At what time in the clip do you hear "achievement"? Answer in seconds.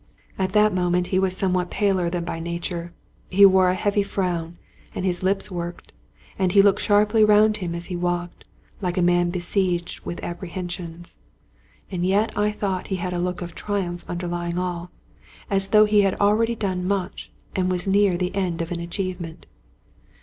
18.79-19.45